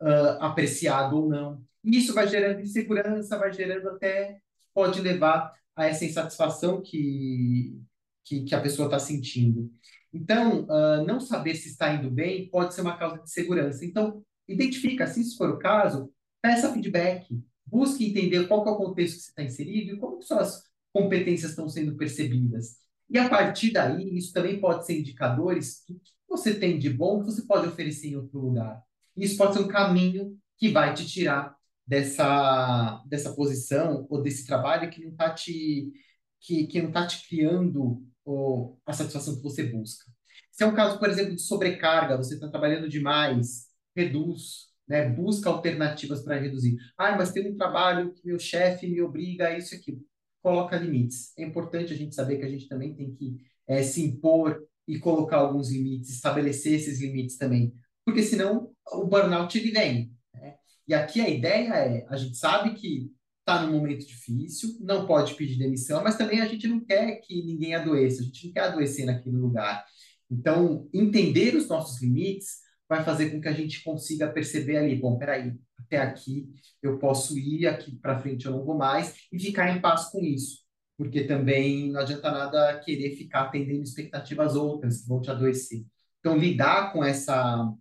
uh, 0.00 0.40
apreciado 0.40 1.16
ou 1.16 1.28
não. 1.28 1.62
E 1.84 1.98
isso 1.98 2.14
vai 2.14 2.26
gerando 2.26 2.60
insegurança, 2.60 3.38
vai 3.38 3.52
gerando 3.52 3.88
até, 3.90 4.38
pode 4.74 5.00
levar 5.00 5.52
a 5.76 5.86
essa 5.86 6.04
insatisfação 6.04 6.80
que, 6.80 7.78
que, 8.24 8.44
que 8.44 8.54
a 8.54 8.60
pessoa 8.60 8.86
está 8.86 8.98
sentindo. 8.98 9.70
Então, 10.12 10.64
uh, 10.64 11.04
não 11.06 11.18
saber 11.20 11.54
se 11.54 11.68
está 11.68 11.94
indo 11.94 12.10
bem 12.10 12.48
pode 12.50 12.74
ser 12.74 12.82
uma 12.82 12.96
causa 12.96 13.22
de 13.22 13.30
segurança. 13.30 13.84
Então, 13.84 14.22
identifica, 14.46 15.06
se 15.06 15.22
isso 15.22 15.36
for 15.36 15.50
o 15.50 15.58
caso, 15.58 16.12
peça 16.40 16.72
feedback, 16.72 17.26
busque 17.66 18.06
entender 18.06 18.46
qual 18.46 18.66
é 18.66 18.70
o 18.70 18.76
contexto 18.76 19.16
que 19.16 19.22
você 19.22 19.30
está 19.30 19.42
inserido 19.42 19.96
e 19.96 19.98
como 19.98 20.22
suas 20.22 20.62
competências 20.92 21.52
estão 21.52 21.68
sendo 21.68 21.96
percebidas. 21.96 22.76
E 23.08 23.18
a 23.18 23.28
partir 23.28 23.72
daí, 23.72 24.16
isso 24.16 24.32
também 24.32 24.60
pode 24.60 24.86
ser 24.86 24.98
indicadores 24.98 25.84
do 25.88 25.98
que 25.98 26.10
você 26.28 26.54
tem 26.54 26.78
de 26.78 26.90
bom 26.90 27.20
que 27.20 27.26
você 27.26 27.42
pode 27.42 27.68
oferecer 27.68 28.08
em 28.08 28.16
outro 28.16 28.38
lugar. 28.38 28.82
Isso 29.16 29.36
pode 29.36 29.54
ser 29.54 29.60
um 29.60 29.68
caminho 29.68 30.36
que 30.58 30.70
vai 30.70 30.94
te 30.94 31.06
tirar 31.06 31.54
dessa, 31.86 33.02
dessa 33.06 33.34
posição 33.34 34.06
ou 34.08 34.22
desse 34.22 34.46
trabalho 34.46 34.90
que 34.90 35.02
não 35.02 35.10
está 35.10 35.30
te 35.30 35.92
que, 36.40 36.66
que 36.66 36.80
não 36.80 36.88
está 36.88 37.06
te 37.06 37.28
criando 37.28 38.02
ou, 38.24 38.80
a 38.86 38.92
satisfação 38.92 39.36
que 39.36 39.42
você 39.42 39.64
busca. 39.64 40.04
Se 40.50 40.62
é 40.62 40.66
um 40.66 40.74
caso, 40.74 40.98
por 40.98 41.08
exemplo, 41.08 41.34
de 41.34 41.42
sobrecarga, 41.42 42.16
você 42.16 42.34
está 42.34 42.48
trabalhando 42.48 42.88
demais, 42.88 43.66
reduz, 43.96 44.68
né? 44.86 45.08
busca 45.08 45.48
alternativas 45.48 46.22
para 46.22 46.38
reduzir. 46.38 46.76
Ah, 46.96 47.16
mas 47.16 47.32
tem 47.32 47.50
um 47.50 47.56
trabalho 47.56 48.12
que 48.12 48.26
meu 48.26 48.38
chefe 48.38 48.86
me 48.86 49.00
obriga 49.00 49.48
a 49.48 49.58
isso 49.58 49.74
e 49.74 49.78
aquilo. 49.78 50.00
Coloca 50.42 50.76
limites. 50.76 51.32
É 51.38 51.44
importante 51.44 51.92
a 51.92 51.96
gente 51.96 52.14
saber 52.14 52.38
que 52.38 52.44
a 52.44 52.48
gente 52.48 52.68
também 52.68 52.94
tem 52.94 53.14
que 53.14 53.36
é, 53.66 53.82
se 53.82 54.02
impor 54.02 54.62
e 54.86 54.98
colocar 54.98 55.38
alguns 55.38 55.70
limites, 55.70 56.10
estabelecer 56.10 56.74
esses 56.74 57.00
limites 57.00 57.36
também. 57.36 57.72
Porque 58.04 58.22
senão 58.22 58.70
o 58.92 59.06
burnout 59.06 59.56
ele 59.56 59.70
vem. 59.70 60.12
Né? 60.34 60.56
E 60.86 60.94
aqui 60.94 61.20
a 61.20 61.28
ideia 61.28 61.72
é, 61.74 62.06
a 62.08 62.16
gente 62.16 62.36
sabe 62.36 62.74
que 62.74 63.10
está 63.42 63.62
num 63.62 63.72
momento 63.72 64.06
difícil, 64.06 64.76
não 64.80 65.06
pode 65.06 65.34
pedir 65.34 65.58
demissão, 65.58 66.02
mas 66.02 66.16
também 66.16 66.40
a 66.40 66.46
gente 66.46 66.66
não 66.68 66.80
quer 66.80 67.16
que 67.16 67.42
ninguém 67.44 67.74
adoeça, 67.74 68.22
a 68.22 68.24
gente 68.24 68.46
não 68.46 68.52
quer 68.52 68.60
adoecer 68.60 69.04
naquele 69.04 69.36
lugar. 69.36 69.84
Então, 70.30 70.88
entender 70.94 71.54
os 71.56 71.68
nossos 71.68 72.00
limites 72.00 72.60
vai 72.88 73.04
fazer 73.04 73.30
com 73.30 73.40
que 73.40 73.48
a 73.48 73.52
gente 73.52 73.82
consiga 73.82 74.30
perceber 74.30 74.76
ali, 74.76 74.96
bom, 74.96 75.18
peraí, 75.18 75.54
até 75.78 75.98
aqui 75.98 76.48
eu 76.82 76.98
posso 76.98 77.36
ir, 77.36 77.66
aqui 77.66 77.96
para 77.96 78.18
frente 78.18 78.46
eu 78.46 78.52
não 78.52 78.64
vou 78.64 78.76
mais, 78.76 79.14
e 79.32 79.38
ficar 79.38 79.76
em 79.76 79.80
paz 79.80 80.04
com 80.10 80.20
isso. 80.20 80.62
Porque 80.96 81.24
também 81.24 81.90
não 81.90 82.00
adianta 82.00 82.30
nada 82.30 82.78
querer 82.80 83.16
ficar 83.16 83.42
atendendo 83.42 83.82
expectativas 83.82 84.54
outras 84.54 85.02
que 85.02 85.08
vão 85.08 85.20
te 85.20 85.30
adoecer. 85.30 85.84
Então, 86.20 86.36
lidar 86.38 86.92
com 86.92 87.02
essa, 87.02 87.72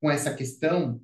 com 0.00 0.10
essa 0.10 0.32
questão 0.32 1.00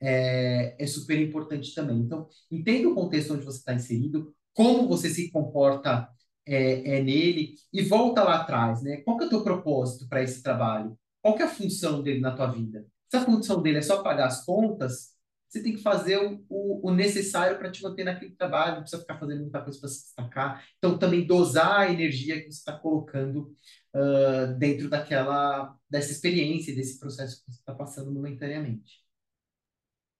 é, 0.00 0.76
é 0.78 0.86
super 0.86 1.20
importante 1.20 1.74
também. 1.74 1.98
Então, 1.98 2.28
entenda 2.50 2.88
o 2.88 2.94
contexto 2.94 3.34
onde 3.34 3.44
você 3.44 3.58
está 3.58 3.74
inserido, 3.74 4.34
como 4.52 4.88
você 4.88 5.08
se 5.10 5.30
comporta 5.30 6.08
é, 6.46 6.98
é, 6.98 7.02
nele 7.02 7.54
e 7.72 7.82
volta 7.82 8.22
lá 8.22 8.42
atrás, 8.42 8.82
né? 8.82 8.98
Qual 8.98 9.16
que 9.16 9.24
é 9.24 9.26
o 9.26 9.30
teu 9.30 9.42
propósito 9.42 10.08
para 10.08 10.22
esse 10.22 10.42
trabalho? 10.42 10.96
Qual 11.22 11.34
que 11.34 11.42
é 11.42 11.46
a 11.46 11.48
função 11.48 12.02
dele 12.02 12.20
na 12.20 12.34
tua 12.34 12.46
vida? 12.46 12.86
Se 13.10 13.16
a 13.16 13.24
função 13.24 13.62
dele 13.62 13.78
é 13.78 13.82
só 13.82 14.02
pagar 14.02 14.26
as 14.26 14.44
contas, 14.44 15.14
você 15.48 15.62
tem 15.62 15.74
que 15.76 15.82
fazer 15.82 16.18
o, 16.18 16.80
o, 16.82 16.92
necessário 16.92 17.56
para 17.58 17.70
te 17.70 17.82
manter 17.82 18.04
naquele 18.04 18.34
trabalho, 18.34 18.74
não 18.74 18.80
precisa 18.80 19.00
ficar 19.02 19.18
fazendo 19.18 19.42
muita 19.42 19.62
coisa 19.62 19.78
para 19.78 19.88
se 19.88 20.02
destacar. 20.02 20.64
Então, 20.78 20.98
também 20.98 21.26
dosar 21.26 21.80
a 21.80 21.92
energia 21.92 22.36
que 22.36 22.50
você 22.50 22.58
está 22.58 22.76
colocando 22.76 23.54
uh, 23.94 24.58
dentro 24.58 24.88
daquela, 24.90 25.76
dessa 25.88 26.10
experiência, 26.10 26.74
desse 26.74 26.98
processo 26.98 27.44
que 27.44 27.52
você 27.52 27.60
está 27.60 27.72
passando 27.72 28.12
momentaneamente 28.12 29.03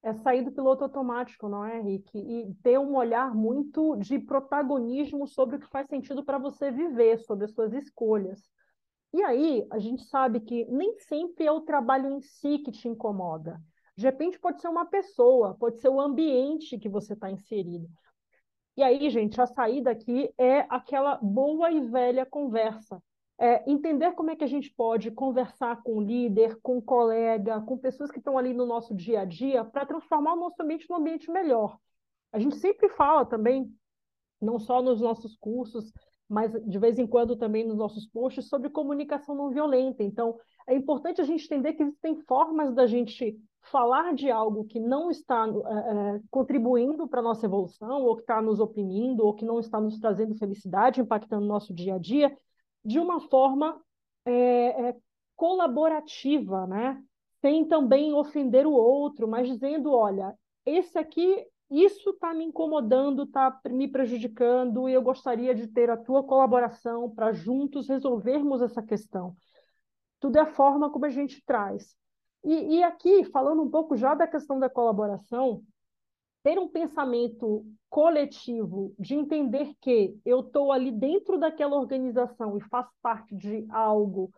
é 0.05 0.13
sair 0.13 0.43
do 0.43 0.53
piloto 0.53 0.85
automático, 0.85 1.49
não 1.49 1.65
é, 1.65 1.81
Rick? 1.81 2.11
E 2.19 2.55
ter 2.63 2.79
um 2.79 2.95
olhar 2.95 3.35
muito 3.35 3.97
de 3.97 4.19
protagonismo 4.19 5.27
sobre 5.27 5.57
o 5.57 5.59
que 5.59 5.67
faz 5.67 5.89
sentido 5.89 6.23
para 6.23 6.37
você 6.37 6.71
viver, 6.71 7.19
sobre 7.21 7.47
as 7.47 7.53
suas 7.53 7.73
escolhas. 7.73 8.47
E 9.15 9.23
aí, 9.23 9.67
a 9.73 9.79
gente 9.79 10.05
sabe 10.05 10.41
que 10.41 10.67
nem 10.67 10.99
sempre 10.99 11.47
é 11.47 11.51
o 11.51 11.63
trabalho 11.63 12.11
em 12.11 12.21
si 12.21 12.59
que 12.59 12.71
te 12.71 12.87
incomoda. 12.87 13.59
De 13.97 14.05
repente, 14.05 14.39
pode 14.39 14.61
ser 14.61 14.69
uma 14.69 14.85
pessoa, 14.85 15.57
pode 15.59 15.81
ser 15.81 15.89
o 15.89 16.01
ambiente 16.01 16.79
que 16.79 16.89
você 16.89 17.15
está 17.15 17.31
inserido. 17.31 17.89
E 18.77 18.83
aí, 18.83 19.09
gente, 19.09 19.41
a 19.41 19.47
saída 19.47 19.91
aqui 19.91 20.31
é 20.37 20.67
aquela 20.69 21.17
boa 21.23 21.71
e 21.71 21.81
velha 21.81 22.27
conversa 22.27 23.03
é, 23.39 23.69
entender 23.71 24.13
como 24.13 24.31
é 24.31 24.37
que 24.37 24.45
a 24.45 24.49
gente 24.49 24.73
pode 24.73 25.11
conversar 25.11 25.83
com 25.83 25.97
o 25.97 26.01
líder, 26.01 26.59
com 26.63 26.79
o 26.79 26.83
colega, 26.83 27.61
com 27.63 27.77
pessoas 27.77 28.11
que 28.11 28.19
estão 28.19 28.39
ali 28.39 28.53
no 28.55 28.65
nosso 28.65 28.95
dia 28.95 29.21
a 29.21 29.25
dia, 29.25 29.65
para 29.65 29.87
transformar 29.87 30.35
o 30.35 30.41
nosso 30.41 30.63
ambiente 30.63 30.89
num 30.89 30.97
ambiente 30.97 31.31
melhor. 31.31 31.79
A 32.33 32.39
gente 32.39 32.57
sempre 32.57 32.89
fala 32.91 33.25
também, 33.25 33.73
não 34.41 34.59
só 34.59 34.83
nos 34.83 35.01
nossos 35.01 35.37
cursos, 35.37 35.93
mas 36.29 36.53
de 36.53 36.79
vez 36.79 36.99
em 36.99 37.07
quando 37.07 37.37
também 37.37 37.67
nos 37.67 37.77
nossos 37.77 38.07
posts, 38.07 38.49
sobre 38.49 38.71
comunicação 38.71 39.35
não 39.35 39.51
violenta. 39.51 40.03
Então, 40.03 40.39
é 40.67 40.75
importante 40.75 41.21
a 41.21 41.25
gente 41.25 41.45
entender 41.45 41.75
que 41.75 41.83
existem 41.83 42.17
formas 42.23 42.75
da 42.75 42.87
gente 42.87 43.39
falar 43.63 44.15
de 44.15 44.31
algo 44.31 44.65
que 44.65 44.79
não 44.79 45.11
está 45.11 45.47
é, 45.47 46.21
contribuindo 46.31 47.09
para 47.09 47.21
a 47.21 47.23
nossa 47.23 47.47
evolução, 47.47 48.03
ou 48.03 48.17
que 48.17 48.23
está 48.23 48.41
nos 48.41 48.61
oprimindo, 48.61 49.25
ou 49.25 49.35
que 49.35 49.45
não 49.45 49.59
está 49.59 49.81
nos 49.81 49.99
trazendo 49.99 50.35
felicidade, 50.37 51.01
impactando 51.01 51.45
o 51.45 51.49
nosso 51.49 51.73
dia 51.75 51.95
a 51.95 51.99
dia, 51.99 52.37
de 52.85 52.99
uma 52.99 53.21
forma 53.21 53.81
é, 54.25 54.89
é, 54.89 54.97
colaborativa, 55.37 56.67
né? 56.67 57.03
sem 57.41 57.65
também 57.67 58.15
ofender 58.15 58.67
o 58.67 58.73
outro, 58.73 59.29
mas 59.29 59.47
dizendo, 59.47 59.93
olha, 59.93 60.35
esse 60.65 60.99
aqui, 60.99 61.47
isso 61.71 62.11
está 62.11 62.33
me 62.33 62.45
incomodando, 62.45 63.25
está 63.25 63.61
me 63.69 63.87
prejudicando, 63.87 64.89
e 64.89 64.95
eu 64.95 65.03
gostaria 65.03 65.55
de 65.55 65.67
ter 65.67 65.91
a 65.91 65.97
tua 65.97 66.25
colaboração 66.25 67.11
para 67.11 67.33
juntos 67.33 67.87
resolvermos 67.87 68.63
essa 68.63 68.83
questão. 68.83 69.37
Tudo 70.19 70.39
é 70.39 70.41
a 70.41 70.55
forma 70.55 70.91
como 70.91 71.05
a 71.05 71.11
gente 71.11 71.45
traz. 71.45 71.95
E, 72.43 72.77
e 72.77 72.83
aqui, 72.83 73.25
falando 73.25 73.63
um 73.63 73.71
pouco 73.71 73.95
já 73.95 74.15
da 74.15 74.27
questão 74.27 74.59
da 74.59 74.71
colaboração, 74.71 75.63
ter 76.45 76.59
um 76.59 76.69
pensamento 76.69 77.65
coletivo 77.89 78.95
de 78.99 79.15
entender 79.15 79.73
que 79.81 80.15
eu 80.27 80.41
estou 80.41 80.71
ali 80.71 80.93
dentro 80.93 81.39
daquela 81.39 81.75
organização 81.75 82.59
e 82.59 82.61
faço 82.61 82.93
parte 83.01 83.35
de 83.35 83.67
algo 83.71 84.31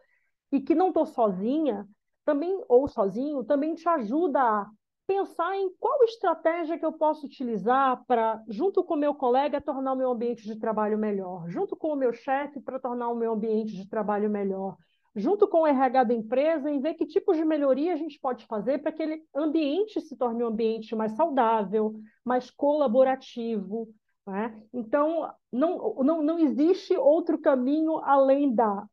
e 0.53 0.61
que 0.61 0.75
não 0.75 0.89
estou 0.89 1.05
sozinha, 1.05 1.87
também 2.25 2.63
ou 2.69 2.87
sozinho, 2.87 3.43
também 3.43 3.75
te 3.75 3.89
ajuda 3.89 4.41
a 4.41 4.71
pensar 5.05 5.57
em 5.57 5.69
qual 5.81 6.05
estratégia 6.05 6.79
que 6.79 6.87
eu 6.87 6.93
posso 6.93 7.27
utilizar 7.27 8.05
para, 8.07 8.41
junto 8.49 8.85
com 8.85 8.95
o 8.95 8.99
meu 8.99 9.15
colega, 9.15 9.61
tornar 9.61 9.93
o 9.93 9.97
meu 9.97 10.11
ambiente 10.11 10.45
de 10.45 10.57
trabalho 10.57 10.97
melhor, 10.97 11.49
junto 11.49 11.77
com 11.77 11.89
o 11.89 11.97
meu 11.97 12.13
chefe, 12.13 12.61
para 12.61 12.79
tornar 12.79 13.09
o 13.09 13.17
meu 13.17 13.33
ambiente 13.33 13.75
de 13.75 13.89
trabalho 13.89 14.31
melhor, 14.31 14.77
junto 15.16 15.49
com 15.49 15.62
o 15.62 15.66
RH 15.66 16.04
da 16.04 16.14
empresa, 16.14 16.70
em 16.70 16.78
ver 16.78 16.94
que 16.94 17.06
tipos 17.06 17.38
de 17.38 17.44
melhoria 17.44 17.94
a 17.94 17.96
gente 17.96 18.20
pode 18.20 18.44
fazer 18.46 18.78
para 18.78 18.92
que 18.92 19.02
aquele 19.02 19.23
ambiente 19.35 19.99
se 20.00 20.14
torne 20.14 20.44
um 20.44 20.49
ambiente 20.49 20.94
mais 20.94 21.12
saudável, 21.12 21.94
mais 22.23 22.50
colaborativo. 22.50 23.88
Né? 24.26 24.61
Então, 24.75 25.32
não, 25.50 25.94
não, 26.04 26.23
não 26.23 26.38
existe 26.38 26.94
outro 26.96 27.38
caminho 27.38 27.99
além 28.04 28.54
da 28.54 28.85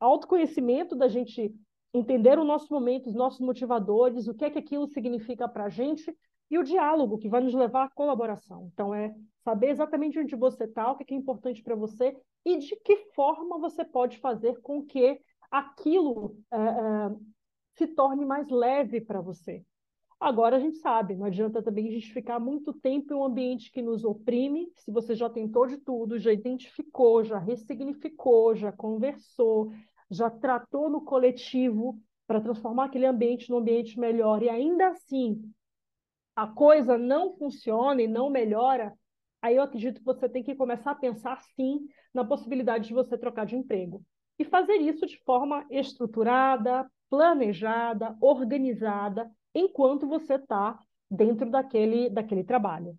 autoconhecimento, 0.00 0.96
da 0.96 1.06
gente 1.06 1.54
entender 1.94 2.38
o 2.38 2.44
nosso 2.44 2.72
momento, 2.74 3.08
os 3.08 3.14
nossos 3.14 3.40
motivadores, 3.40 4.26
o 4.26 4.34
que 4.34 4.44
é 4.44 4.50
que 4.50 4.58
aquilo 4.58 4.88
significa 4.88 5.48
para 5.48 5.64
a 5.64 5.68
gente, 5.68 6.12
e 6.50 6.58
o 6.58 6.64
diálogo, 6.64 7.18
que 7.18 7.28
vai 7.28 7.40
nos 7.40 7.54
levar 7.54 7.84
à 7.84 7.90
colaboração. 7.90 8.68
Então, 8.72 8.94
é 8.94 9.14
saber 9.44 9.68
exatamente 9.68 10.18
onde 10.18 10.34
você 10.34 10.64
está, 10.64 10.90
o 10.90 10.96
que 10.96 11.14
é 11.14 11.16
importante 11.16 11.62
para 11.62 11.76
você 11.76 12.16
e 12.44 12.56
de 12.56 12.74
que 12.76 12.96
forma 13.14 13.58
você 13.58 13.84
pode 13.84 14.18
fazer 14.18 14.60
com 14.60 14.82
que 14.82 15.20
aquilo 15.50 16.36
é, 16.52 16.56
é, 16.56 17.16
se 17.76 17.86
torne 17.88 18.24
mais 18.24 18.48
leve 18.48 19.00
para 19.00 19.20
você. 19.20 19.64
Agora 20.20 20.56
a 20.56 20.58
gente 20.58 20.78
sabe, 20.78 21.14
não 21.14 21.26
adianta 21.26 21.62
também 21.62 21.88
a 21.88 21.92
gente 21.92 22.12
ficar 22.12 22.40
muito 22.40 22.72
tempo 22.72 23.14
em 23.14 23.16
um 23.16 23.24
ambiente 23.24 23.70
que 23.70 23.80
nos 23.80 24.04
oprime, 24.04 24.68
se 24.74 24.90
você 24.90 25.14
já 25.14 25.30
tentou 25.30 25.66
de 25.66 25.78
tudo, 25.78 26.18
já 26.18 26.32
identificou, 26.32 27.22
já 27.22 27.38
ressignificou, 27.38 28.54
já 28.56 28.72
conversou, 28.72 29.72
já 30.10 30.28
tratou 30.28 30.90
no 30.90 31.02
coletivo 31.02 32.00
para 32.26 32.40
transformar 32.40 32.86
aquele 32.86 33.06
ambiente 33.06 33.48
num 33.48 33.58
ambiente 33.58 33.98
melhor 33.98 34.42
e 34.42 34.48
ainda 34.48 34.88
assim 34.88 35.40
a 36.34 36.46
coisa 36.46 36.98
não 36.98 37.36
funciona 37.36 38.02
e 38.02 38.08
não 38.08 38.28
melhora, 38.28 38.92
aí 39.42 39.56
eu 39.56 39.62
acredito 39.62 39.98
que 39.98 40.04
você 40.04 40.28
tem 40.28 40.42
que 40.42 40.54
começar 40.54 40.92
a 40.92 40.96
pensar, 40.96 41.40
sim, 41.56 41.86
na 42.14 42.24
possibilidade 42.24 42.88
de 42.88 42.94
você 42.94 43.18
trocar 43.18 43.44
de 43.44 43.56
emprego. 43.56 44.04
E 44.38 44.44
fazer 44.44 44.76
isso 44.76 45.06
de 45.06 45.18
forma 45.24 45.66
estruturada, 45.70 46.90
planejada, 47.10 48.16
organizada, 48.20 49.30
enquanto 49.54 50.06
você 50.06 50.34
está 50.34 50.78
dentro 51.10 51.50
daquele, 51.50 52.10
daquele 52.10 52.44
trabalho. 52.44 52.98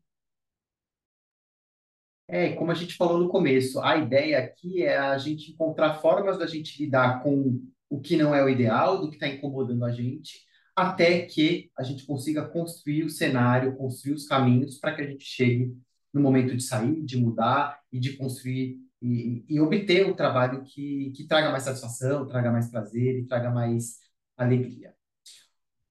É, 2.27 2.53
como 2.53 2.71
a 2.71 2.75
gente 2.75 2.95
falou 2.95 3.17
no 3.17 3.29
começo, 3.29 3.81
a 3.81 3.97
ideia 3.97 4.37
aqui 4.37 4.83
é 4.83 4.97
a 4.97 5.17
gente 5.17 5.51
encontrar 5.51 5.95
formas 5.95 6.37
da 6.37 6.45
gente 6.45 6.81
lidar 6.81 7.23
com 7.23 7.59
o 7.89 7.99
que 7.99 8.15
não 8.15 8.35
é 8.35 8.43
o 8.43 8.49
ideal, 8.49 9.01
do 9.01 9.09
que 9.09 9.15
está 9.15 9.27
incomodando 9.27 9.83
a 9.83 9.91
gente, 9.91 10.45
até 10.75 11.23
que 11.23 11.71
a 11.75 11.83
gente 11.83 12.05
consiga 12.05 12.47
construir 12.47 13.03
o 13.03 13.09
cenário, 13.09 13.75
construir 13.75 14.13
os 14.13 14.27
caminhos 14.27 14.77
para 14.77 14.95
que 14.95 15.01
a 15.01 15.07
gente 15.07 15.23
chegue 15.23 15.75
no 16.13 16.21
momento 16.21 16.55
de 16.55 16.61
sair, 16.61 17.01
de 17.03 17.17
mudar 17.17 17.79
e 17.91 17.99
de 17.99 18.15
construir 18.15 18.77
e, 19.01 19.45
e 19.47 19.59
obter 19.59 20.07
o 20.09 20.15
trabalho 20.15 20.63
que, 20.63 21.11
que 21.15 21.27
traga 21.27 21.51
mais 21.51 21.63
satisfação, 21.63 22.27
traga 22.27 22.51
mais 22.51 22.69
prazer 22.69 23.19
e 23.19 23.25
traga 23.25 23.49
mais 23.49 23.97
alegria. 24.37 24.93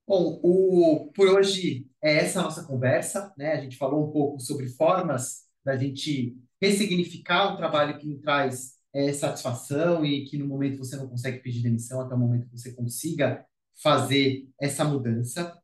Bom, 0.06 0.40
o, 0.42 1.12
por 1.14 1.28
hoje 1.28 1.86
é 2.02 2.16
essa 2.18 2.40
a 2.40 2.44
nossa 2.44 2.64
conversa, 2.64 3.32
né? 3.36 3.52
A 3.52 3.60
gente 3.60 3.76
falou 3.76 4.08
um 4.08 4.10
pouco 4.10 4.40
sobre 4.40 4.66
formas 4.68 5.42
da 5.62 5.76
gente 5.76 6.34
ressignificar 6.60 7.52
um 7.52 7.56
trabalho 7.56 7.98
que 7.98 8.16
traz 8.16 8.78
é, 8.94 9.12
satisfação 9.12 10.04
e 10.04 10.24
que 10.24 10.38
no 10.38 10.46
momento 10.46 10.78
você 10.78 10.96
não 10.96 11.08
consegue 11.08 11.40
pedir 11.40 11.62
demissão, 11.62 12.00
até 12.00 12.14
o 12.14 12.18
momento 12.18 12.46
que 12.48 12.58
você 12.58 12.72
consiga 12.72 13.44
fazer 13.82 14.48
essa 14.60 14.84
mudança. 14.84 15.56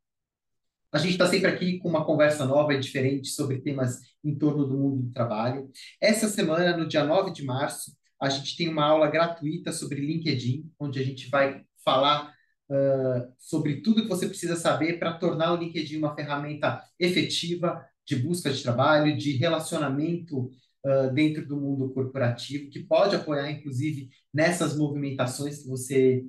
A 0.95 0.99
gente 0.99 1.15
está 1.15 1.27
sempre 1.27 1.51
aqui 1.51 1.79
com 1.79 1.89
uma 1.89 2.05
conversa 2.05 2.47
nova 2.47 2.73
e 2.73 2.79
diferente 2.79 3.27
sobre 3.31 3.61
temas 3.61 3.99
em 4.23 4.33
torno 4.39 4.65
do 4.65 4.79
mundo 4.79 5.03
do 5.03 5.13
trabalho. 5.13 5.69
Essa 6.01 6.29
semana, 6.29 6.77
no 6.77 6.87
dia 6.87 7.03
9 7.03 7.33
de 7.33 7.45
março, 7.45 7.91
a 8.23 8.29
gente 8.29 8.57
tem 8.57 8.69
uma 8.69 8.85
aula 8.85 9.11
gratuita 9.11 9.73
sobre 9.73 10.01
LinkedIn, 10.01 10.71
onde 10.79 11.01
a 11.01 11.03
gente 11.03 11.29
vai 11.29 11.65
falar 11.85 12.33
uh, 12.71 13.35
sobre 13.41 13.81
tudo 13.83 14.03
que 14.03 14.09
você 14.09 14.29
precisa 14.29 14.55
saber 14.55 15.01
para 15.01 15.15
tornar 15.15 15.53
o 15.53 15.57
LinkedIn 15.57 15.97
uma 15.97 16.15
ferramenta 16.15 16.81
efetiva 16.97 17.85
de 18.07 18.15
busca 18.15 18.53
de 18.53 18.63
trabalho, 18.63 19.19
de 19.19 19.33
relacionamento 19.33 20.45
uh, 20.87 21.13
dentro 21.13 21.45
do 21.45 21.61
mundo 21.61 21.93
corporativo, 21.93 22.71
que 22.71 22.79
pode 22.79 23.17
apoiar, 23.17 23.51
inclusive, 23.51 24.11
nessas 24.33 24.77
movimentações 24.77 25.59
que 25.61 25.69
você 25.69 26.25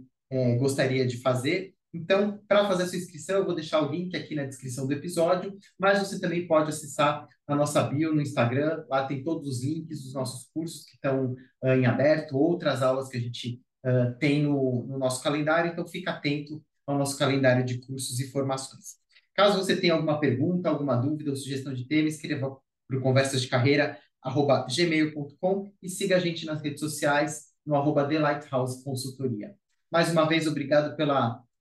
gostaria 0.58 1.06
de 1.06 1.18
fazer. 1.18 1.75
Então, 1.96 2.42
para 2.46 2.68
fazer 2.68 2.88
sua 2.88 2.98
inscrição, 2.98 3.38
eu 3.38 3.46
vou 3.46 3.56
deixar 3.56 3.82
o 3.82 3.90
link 3.90 4.16
aqui 4.18 4.36
na 4.36 4.44
descrição 4.44 4.86
do 4.86 4.92
episódio, 4.92 5.58
mas 5.80 6.00
você 6.00 6.20
também 6.20 6.46
pode 6.46 6.70
acessar 6.70 7.26
a 7.48 7.56
nossa 7.56 7.82
bio 7.84 8.14
no 8.14 8.22
Instagram, 8.22 8.84
lá 8.90 9.08
tem 9.08 9.24
todos 9.24 9.48
os 9.48 9.64
links 9.64 10.04
dos 10.04 10.14
nossos 10.14 10.50
cursos 10.54 10.84
que 10.84 10.96
estão 10.96 11.34
uh, 11.64 11.70
em 11.70 11.86
aberto, 11.86 12.38
outras 12.38 12.84
aulas 12.84 13.08
que 13.08 13.16
a 13.16 13.22
gente 13.22 13.62
uh, 13.86 14.14
tem 14.20 14.44
no, 14.44 14.86
no 14.88 14.98
nosso 14.98 15.24
calendário, 15.24 15.72
então 15.72 15.88
fica 15.88 16.12
atento 16.12 16.62
ao 16.86 16.98
nosso 16.98 17.18
calendário 17.18 17.64
de 17.64 17.80
cursos 17.80 18.20
e 18.20 18.30
formações. 18.30 18.96
Caso 19.34 19.58
você 19.58 19.76
tenha 19.76 19.94
alguma 19.94 20.20
pergunta, 20.20 20.68
alguma 20.68 20.98
dúvida 20.98 21.30
ou 21.30 21.36
sugestão 21.38 21.74
de 21.74 21.88
tema, 21.88 22.10
escreva 22.10 22.58
para 22.88 22.98
o 22.98 23.02
conversas 23.02 23.42
de 23.42 23.48
carreira 23.48 23.98
gmail.com 24.76 25.72
e 25.82 25.90
siga 25.90 26.18
a 26.18 26.20
gente 26.20 26.46
nas 26.46 26.62
redes 26.62 26.82
sociais 26.82 27.54
no 27.66 27.76
arroba 27.76 28.06
The 28.06 28.20
Lighthouse 28.20 28.84
Consultoria. 28.84 29.56
Mais 29.92 30.12
uma 30.12 30.28
vez, 30.28 30.46
obrigado 30.46 30.96
pela 30.98 31.45